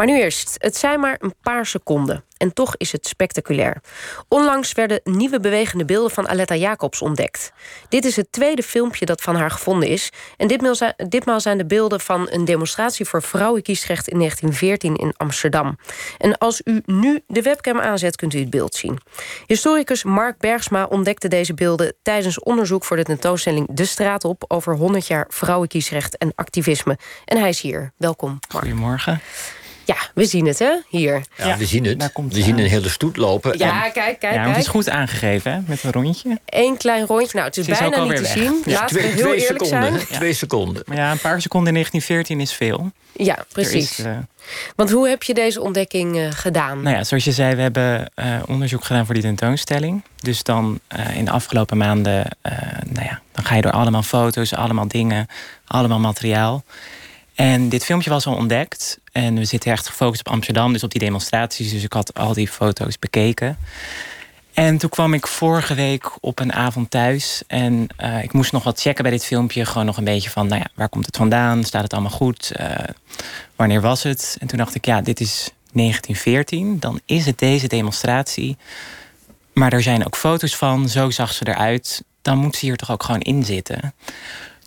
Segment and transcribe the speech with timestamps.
[0.00, 2.24] Maar nu eerst, het zijn maar een paar seconden.
[2.36, 3.82] En toch is het spectaculair.
[4.28, 7.52] Onlangs werden nieuwe bewegende beelden van Aletta Jacobs ontdekt.
[7.88, 10.10] Dit is het tweede filmpje dat van haar gevonden is.
[10.36, 10.48] En
[11.08, 15.78] ditmaal zijn, de beelden van een demonstratie voor vrouwenkiesrecht in 1914 in Amsterdam.
[16.18, 18.98] En als u nu de webcam aanzet, kunt u het beeld zien.
[19.46, 24.76] Historicus Mark Bergsma ontdekte deze beelden tijdens onderzoek voor de tentoonstelling De Straat op over
[24.76, 26.98] 100 jaar vrouwenkiesrecht en activisme.
[27.24, 27.92] En hij is hier.
[27.96, 28.38] Welkom.
[28.52, 28.64] Mark.
[28.64, 29.20] Goedemorgen.
[29.90, 30.72] Ja, we zien het, hè?
[30.88, 31.24] Hier.
[31.36, 32.10] Ja, we zien het.
[32.28, 33.58] We zien een hele stoet lopen.
[33.58, 34.46] Ja, kijk, kijk, ja, kijk.
[34.48, 35.58] Het is goed aangegeven, hè?
[35.66, 36.38] met een rondje.
[36.46, 37.30] Eén klein rondje.
[37.32, 38.32] Nou, het is, Het is ook bijna niet te weg.
[38.32, 38.62] zien.
[38.64, 39.92] Ja, Laten we twee, heel twee eerlijk seconden.
[40.00, 40.06] zijn.
[40.18, 40.82] Twee seconden.
[40.86, 42.90] Maar ja, een paar seconden in 1914 is veel.
[43.12, 43.98] Ja, precies.
[43.98, 44.16] Is, eh,
[44.76, 46.82] Want hoe heb je deze ontdekking eh, gedaan?
[46.82, 50.02] nou ja, zoals je zei, we hebben eh, onderzoek gedaan voor die tentoonstelling.
[50.16, 52.52] Dus dan eh, in de afgelopen maanden, eh,
[52.86, 55.26] nou ja, dan ga je door allemaal foto's, allemaal dingen,
[55.66, 56.64] allemaal materiaal.
[57.34, 58.98] En dit filmpje was al ontdekt.
[59.12, 61.70] En we zitten echt gefocust op Amsterdam, dus op die demonstraties.
[61.70, 63.58] Dus ik had al die foto's bekeken.
[64.54, 67.42] En toen kwam ik vorige week op een avond thuis.
[67.46, 69.64] En eh, ik moest nog wat checken bij dit filmpje.
[69.64, 71.64] Gewoon nog een beetje van, nou ja, waar komt het vandaan?
[71.64, 72.50] Staat het allemaal goed?
[72.50, 72.76] Eh,
[73.56, 74.36] wanneer was het?
[74.40, 76.78] En toen dacht ik, ja, dit is 1914.
[76.78, 78.56] Dan is het deze demonstratie.
[79.52, 80.88] Maar er zijn ook foto's van.
[80.88, 82.02] Zo zag ze eruit.
[82.22, 83.94] Dan moet ze hier toch ook gewoon in zitten.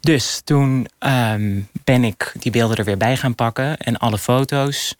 [0.03, 3.77] Dus toen ehm, ben ik die beelden er weer bij gaan pakken.
[3.77, 4.95] En alle foto's.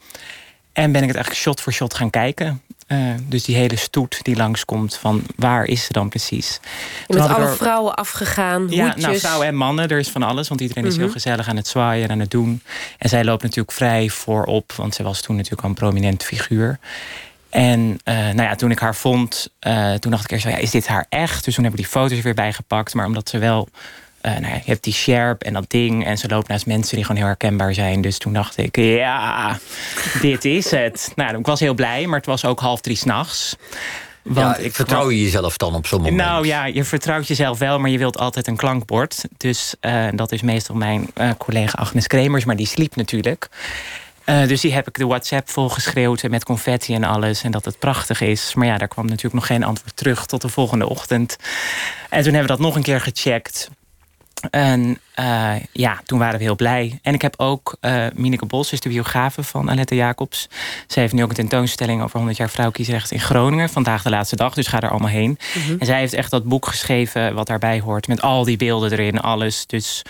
[0.74, 2.62] En ben ik het eigenlijk shot voor shot gaan kijken.
[2.88, 6.60] Eh, dus die hele stoet die langskomt van waar is ze dan precies?
[7.08, 9.04] je bent alle er- vrouwen afgegaan, ja, hoedjes.
[9.04, 10.48] nou, vrouwen en mannen, er is van alles.
[10.48, 11.14] Want iedereen is heel Mhm.
[11.14, 12.62] gezellig aan het zwaaien en aan het doen.
[12.98, 16.80] En zij loopt natuurlijk vrij voorop, want zij was toen natuurlijk al een prominent figuur.
[17.50, 20.72] En eh, nou ja, toen ik haar vond, eh, toen dacht ik eerst, ja, is
[20.72, 21.44] dit haar echt?
[21.46, 22.94] Dus toen hebben we die foto's er weer bijgepakt.
[22.94, 23.70] Maar omdat ze wel,
[24.24, 26.06] nou ja, je hebt die sherp en dat ding.
[26.06, 28.02] En ze loopt naast mensen die gewoon heel herkenbaar zijn.
[28.02, 29.60] Dus toen dacht ik, ja,
[30.22, 31.12] dit is het.
[31.16, 33.56] Nou, ik was heel blij, maar het was ook half drie s'nachts.
[34.34, 36.18] Ja, ik vertrouw je jezelf dan op zo'n moment?
[36.18, 39.24] Nou ja, je vertrouwt jezelf wel, maar je wilt altijd een klankbord.
[39.38, 43.50] Dus eh, dat is meestal mijn eh, collega Agnes Kremers, maar die sliep natuurlijk.
[44.24, 47.44] Eh, dus die heb ik de WhatsApp volgeschreeuwd met confetti en alles.
[47.44, 48.54] En dat het prachtig is.
[48.54, 51.38] Maar ja, daar kwam natuurlijk nog geen antwoord terug tot de volgende ochtend.
[52.10, 53.70] En toen hebben we dat nog een keer gecheckt.
[54.50, 57.00] En eh, ja, toen waren we heel blij.
[57.02, 60.50] En ik heb ook uh, Mineke Bos, is de biografe van Annette Jacobs.
[60.88, 63.70] Zij heeft nu ook een tentoonstelling over 100 jaar vrouwkiesrecht in Groningen.
[63.70, 65.38] Vandaag de laatste dag, dus ga er allemaal heen.
[65.56, 65.76] Mhm.
[65.80, 68.08] En zij heeft echt dat boek geschreven wat daarbij hoort.
[68.08, 69.66] Met al die beelden erin, alles.
[69.68, 70.02] Dus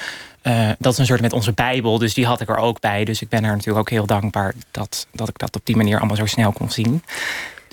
[0.44, 1.98] uh, dat is een soort met onze Bijbel.
[1.98, 3.04] Dus die had ik er ook bij.
[3.04, 5.98] Dus ik ben haar natuurlijk ook heel dankbaar dat, dat ik dat op die manier
[5.98, 7.04] allemaal zo snel kon zien.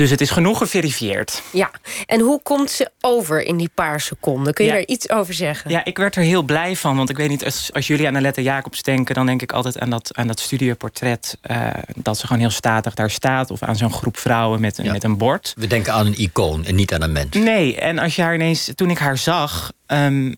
[0.00, 1.42] Dus het is genoeg geverifieerd.
[1.52, 1.70] Ja,
[2.06, 4.54] en hoe komt ze over in die paar seconden?
[4.54, 4.76] Kun je Ja.
[4.76, 5.70] daar iets over zeggen?
[5.70, 6.96] Ja, ik werd er heel blij van.
[6.96, 9.14] Want ik weet niet, als, als jullie aan Alette Jacobs denken...
[9.14, 11.38] dan denk ik altijd aan dat, aan dat studioportret.
[11.40, 11.66] eh,
[11.96, 13.50] dat ze gewoon heel statig daar staat.
[13.50, 14.92] Of aan zo'n groep vrouwen met, Ja.
[14.92, 15.52] met een bord.
[15.56, 17.36] We denken aan een icoon en niet aan een mens.
[17.36, 20.34] Nee, en als je haar ineens, toen ik haar zag, ehm,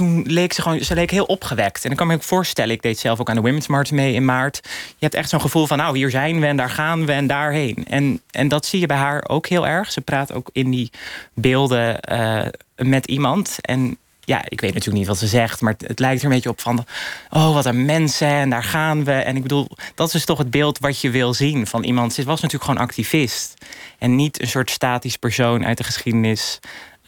[0.00, 1.84] toen leek ze gewoon, ze leek heel opgewekt.
[1.84, 4.14] En ik kan me ook voorstellen, ik deed zelf ook aan de Women's March mee
[4.14, 4.60] in maart.
[4.62, 7.26] Je hebt echt zo'n gevoel van, nou, hier zijn we en daar gaan we en
[7.26, 7.86] daarheen.
[7.88, 9.92] En, en dat zie je bij haar ook heel erg.
[9.92, 10.90] Ze praat ook in die
[11.34, 12.46] beelden eh,
[12.76, 13.56] met iemand.
[13.60, 13.98] En
[14.30, 16.60] ja, ik weet natuurlijk niet wat ze zegt, maar het, lijkt er een beetje op
[16.60, 16.84] van,
[17.30, 19.12] oh, wat een mensen en daar gaan we.
[19.12, 22.12] En ik bedoel, dat is toch het beeld wat je wil zien van iemand.
[22.12, 23.54] Ze was natuurlijk gewoon activist.
[23.98, 26.58] En niet een soort statisch persoon uit de geschiedenis.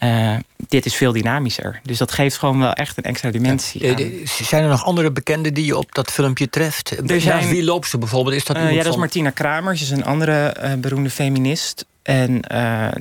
[0.03, 0.35] Eh,
[0.67, 1.79] dit is veel dynamischer.
[1.83, 3.81] Dus dat geeft gewoon wel echt een extra dimensie.
[3.95, 6.91] Eh, Zijn er nog andere bekenden die je op dat filmpje treft?
[7.09, 8.35] Er zijn- Naast wie loopt ze bijvoorbeeld?
[8.35, 9.77] Is dat Eh, ja, dat is Martina Kramer.
[9.77, 11.85] Ze is een andere beroemde feminist.
[12.03, 12.97] En er,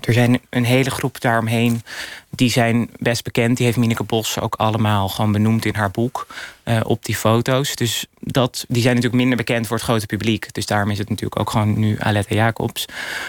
[0.00, 1.82] er zijn een hele groep daaromheen.
[2.30, 3.56] Die zijn best bekend.
[3.56, 6.26] Die heeft Mineke Bos ook allemaal gewoon benoemd in haar boek.
[6.82, 7.74] op die foto's.
[7.74, 10.52] Dus dat, die zijn natuurlijk minder bekend voor het grote publiek.
[10.54, 12.84] Dus daarom is het natuurlijk ook gewoon nu Alette Jacobs.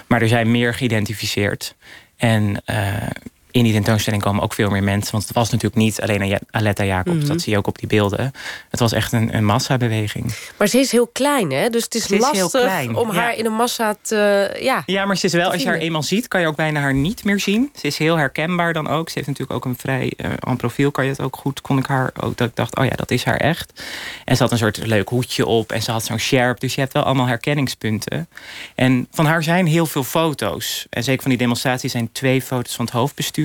[0.08, 1.76] Maar er zijn meer geïdentificeerd.
[2.22, 3.10] En eh,
[3.52, 5.12] in die tentoonstelling komen ook veel meer mensen.
[5.12, 7.18] Want het was natuurlijk niet alleen Aletta Jacobs.
[7.18, 7.28] Mhm.
[7.28, 8.32] Dat zie je ook op die beelden.
[8.70, 10.34] Het was echt een, een massabeweging.
[10.58, 11.70] Maar ze is heel klein, hè?
[11.70, 13.20] Dus het is, lastig om ja.
[13.20, 14.50] haar in een massa te...
[14.62, 16.80] Ja, Ja, maar ze is wel, als je haar eenmaal ziet, kan je ook bijna
[16.80, 17.72] haar niet meer zien.
[17.76, 19.10] Ze is heel herkenbaar dan ook.
[19.10, 21.62] Ze heeft natuurlijk ook een vrij eh aan profiel, kan je het ook goed.
[21.62, 23.84] Kon ik haar ook dat ik dacht, oh ja, dat is haar echt.
[24.26, 26.60] En ze had een soort leuk hoedje op en ze had zo'n sjerp.
[26.60, 28.28] Dus je hebt wel allemaal herkenningspunten.
[28.76, 30.86] En van haar zijn heel veel foto's.
[30.90, 33.41] En zeker van die demonstraties zijn twee foto's van het hoofdbestuur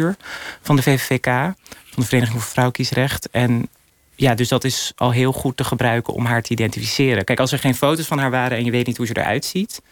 [0.62, 1.54] van de VVVK, van
[1.94, 3.30] de Vereniging voor Vrouwenkiesrecht.
[3.30, 3.68] En
[4.14, 7.24] ja, dus dat is al heel goed te gebruiken om haar te identificeren.
[7.24, 9.44] Kijk, als er geen foto's van haar waren en je weet niet hoe ze eruit
[9.44, 9.82] ziet,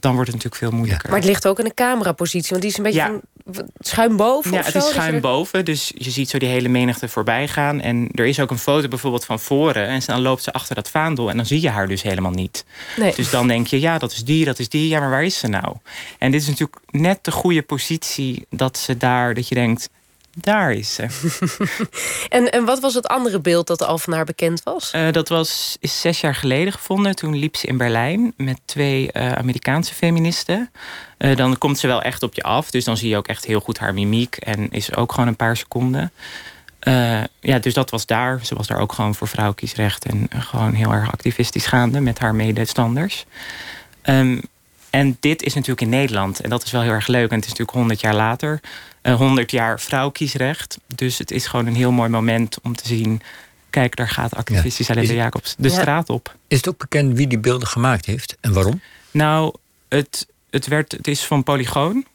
[0.00, 1.08] dan wordt het natuurlijk veel moeilijker.
[1.10, 2.48] maar het ligt ook in de camerapositie.
[2.50, 3.06] Want die is een beetje Ja.
[3.06, 3.20] van,
[3.78, 4.52] schuin boven?
[4.52, 5.64] Ja, of het zo, is schuin boven.
[5.64, 7.80] Dus je ziet zo die hele menigte voorbij gaan.
[7.80, 9.86] En er is ook een foto bijvoorbeeld van voren.
[9.86, 11.30] En dan loopt ze achter dat vaandel.
[11.30, 12.64] En dan zie je haar dus helemaal niet.
[12.96, 13.14] Nee.
[13.14, 14.88] Dus dan denk je, ja, dat is die, dat is die.
[14.88, 15.76] Ja, maar waar is ze nou?
[16.18, 19.90] En dit is natuurlijk net de goede positie dat ze daar, dat je denkt,
[20.34, 21.06] daar is ze.
[22.28, 24.90] En, en wat was het andere beeld dat al van haar bekend was?
[24.90, 27.16] Eh, dat was, is zes jaar geleden gevonden.
[27.16, 30.70] Toen liep ze in Berlijn met twee eh, Amerikaanse feministen.
[31.18, 32.70] Eh, dan komt ze wel echt op je af.
[32.70, 34.36] Dus dan zie je ook echt heel goed haar mimiek.
[34.36, 36.12] En is ook gewoon een paar seconden.
[37.40, 38.40] Ja, dus dat was daar.
[38.44, 40.04] Ze was daar ook gewoon voor vrouwenkiesrecht.
[40.04, 43.24] En gewoon heel erg activistisch gaande met haar medestanders.
[44.02, 44.38] Ehm,
[44.90, 46.40] en dit is natuurlijk in Nederland.
[46.40, 47.30] En dat is wel heel erg leuk.
[47.30, 48.60] En het is natuurlijk 100 jaar later.
[49.04, 50.78] Eh 100 jaar vrouwenkiesrecht.
[50.94, 53.20] Dus het is gewoon een heel mooi moment om te zien.
[53.70, 55.12] Kijk, daar gaat activistische Ja.
[55.12, 55.74] Jacobs de Ja.
[55.74, 56.34] straat op.
[56.48, 58.80] Is het ook bekend wie die beelden gemaakt heeft en waarom?
[59.10, 59.54] Nou,
[59.88, 62.06] het, het, werd, het is van Polygoon.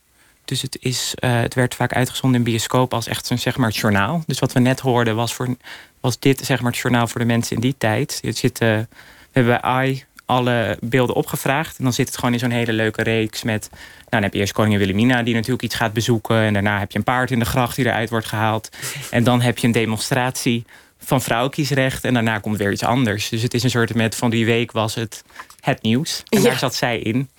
[0.46, 3.68] Dus het, is, eh, het werd vaak uitgezonden in bioscoop als echt een zeg maar,
[3.68, 4.24] het journaal.
[4.28, 5.56] Dus wat we net hoorden was, voor,
[6.00, 8.20] was dit zeg maar, het journaal voor de mensen in die tijd.
[8.22, 8.88] Het zit, eh, we
[9.32, 11.78] hebben bij AI alle beelden opgevraagd.
[11.78, 13.68] En dan zit het gewoon in zo'n hele leuke reeks met...
[13.72, 16.36] Nou, dan heb je eerst koningin Wilhelmina die natuurlijk iets gaat bezoeken.
[16.42, 18.70] En daarna heb je een paard in de gracht die eruit wordt gehaald.
[19.12, 20.66] En dan heb je een demonstratie
[21.00, 22.04] van vrouwenkiesrecht.
[22.04, 23.30] En daarna komt weer iets anders.
[23.30, 25.24] Dus het is een soort met van die week was het
[25.60, 26.24] het nieuws.
[26.30, 26.48] En Ja.
[26.50, 27.30] daar zat zij in.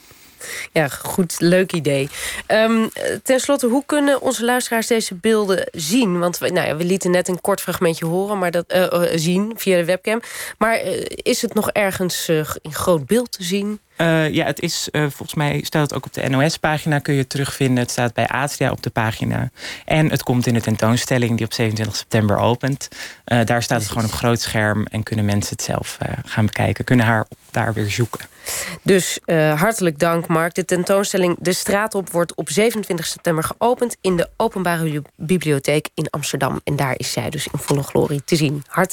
[0.73, 2.09] Ja, goed, leuk idee.
[2.47, 2.89] Ehm,
[3.23, 6.19] ten slotte, hoe kunnen onze luisteraars deze beelden zien?
[6.19, 9.19] Want we, nou ja, we lieten net een kort fragmentje horen, maar dat eh, eh,
[9.19, 10.21] zien via de webcam.
[10.59, 12.29] Maar eh, is het nog ergens
[12.63, 13.81] in groot beeld te zien?
[14.31, 17.79] Ja, het is volgens mij staat het ook op de NOS-pagina, kun je het terugvinden.
[17.79, 19.51] Het staat bij Atria op de pagina.
[19.85, 22.89] En het komt in de tentoonstelling die op 27 september opent.
[23.25, 26.85] Daar staat het gewoon op groot scherm en kunnen mensen het zelf gaan bekijken.
[26.85, 28.21] Kunnen haar daar weer zoeken.
[28.83, 30.55] Dus eh, hartelijk dank, Mark.
[30.55, 36.11] De tentoonstelling De Straat op wordt op 27 september geopend in de Openbare Bibliotheek in
[36.11, 36.61] Amsterdam.
[36.65, 38.65] En daar is zij dus in volle glorie te zien.
[38.67, 38.91] Hartelijk